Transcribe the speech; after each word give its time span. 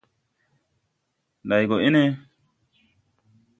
Nday 1.47 1.63
gɔ 1.69 1.75
ene? 1.87 2.03